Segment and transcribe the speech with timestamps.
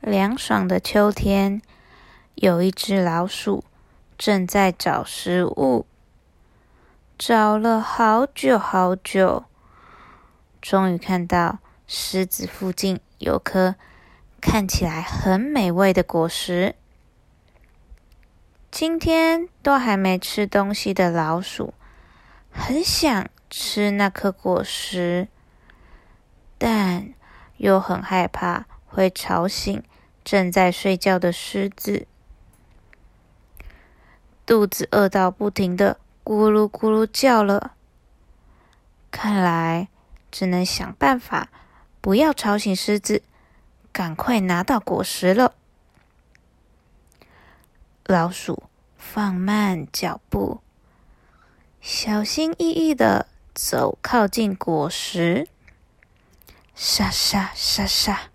[0.00, 1.60] 凉爽的秋天，
[2.36, 3.64] 有一只老鼠
[4.16, 5.86] 正在找食物，
[7.18, 9.44] 找了好久好久，
[10.62, 13.74] 终于看到狮子附近有颗
[14.40, 16.76] 看起来很美味的果实。
[18.70, 21.74] 今天都还没吃东西的老鼠，
[22.52, 25.26] 很想吃那颗果实，
[26.56, 27.12] 但
[27.56, 28.66] 又很害怕
[28.98, 29.80] 会吵醒
[30.24, 32.08] 正在睡觉的狮子。
[34.44, 37.74] 肚子饿到不停的咕噜咕噜叫了，
[39.12, 39.86] 看来
[40.32, 41.48] 只能想办法
[42.00, 43.22] 不要吵醒狮子，
[43.92, 45.54] 赶快拿到果实了。
[48.04, 48.64] 老鼠
[48.96, 50.60] 放慢脚步，
[51.80, 55.46] 小心翼翼的走靠近果实。
[56.74, 58.30] 沙沙沙沙，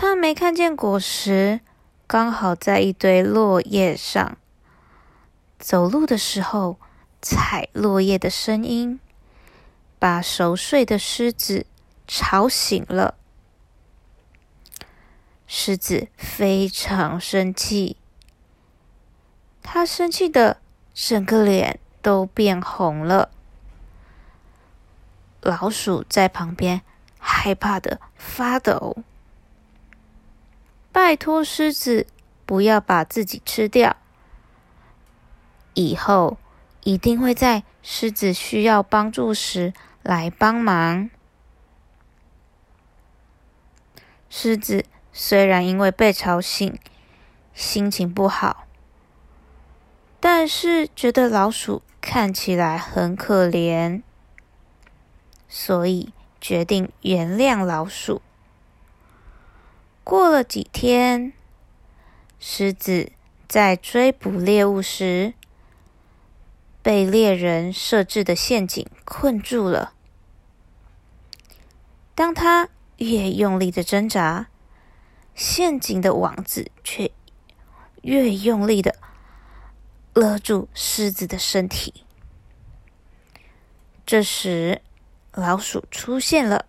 [0.00, 1.58] 他没看见果实，
[2.06, 4.38] 刚好在一堆落叶上。
[5.58, 6.78] 走路的时候，
[7.20, 9.00] 踩落叶的声音
[9.98, 11.66] 把熟睡的狮子
[12.06, 13.16] 吵醒了。
[15.48, 17.96] 狮子非常生气，
[19.64, 20.58] 他生气的
[20.94, 23.30] 整个脸都变红了。
[25.40, 26.82] 老鼠在旁边
[27.18, 28.98] 害怕的发抖。
[31.08, 32.06] 拜托狮子
[32.44, 33.96] 不要把自己吃掉，
[35.72, 36.36] 以后
[36.84, 41.08] 一定会在狮子需要帮助时来帮忙。
[44.28, 44.84] 狮子。
[45.10, 46.78] 虽然因为被吵醒，
[47.54, 48.66] 心情不好，
[50.20, 54.02] 但是觉得老鼠看起来很可怜，
[55.48, 58.20] 所以决定原谅老鼠。
[60.08, 61.34] 过了几天，
[62.40, 63.12] 狮子
[63.46, 65.34] 在追捕猎物时，
[66.82, 69.92] 被猎人设置的陷阱困住了。
[72.14, 74.46] 当他越用力的挣扎，
[75.34, 77.10] 陷阱的网子却
[78.00, 78.96] 越用力的
[80.14, 82.06] 勒住狮子的身体。
[84.06, 84.80] 这时，
[85.32, 86.64] 老鼠出现了，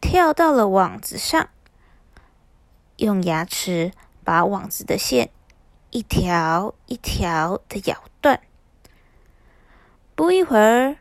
[0.00, 1.50] 跳到了网子上，
[3.00, 5.30] 用牙齿把网子的线
[5.90, 8.40] 一条一条的咬断。
[10.14, 10.98] 不一会儿，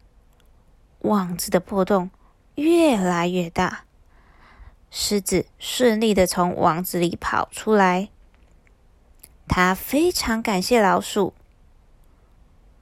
[0.99, 2.09] 网子的破洞
[2.55, 3.83] 越来越大。
[4.89, 8.09] 狮子顺利的从网子里跑出来，
[9.47, 11.33] 他非常感谢老鼠。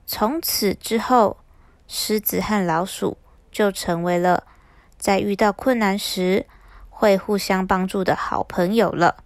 [0.05, 1.37] 从此之后，
[1.87, 3.17] 狮子和老鼠
[3.51, 4.45] 就成为了
[4.97, 6.45] 在遇到困难时
[6.99, 9.17] 会互相帮助的好朋友了。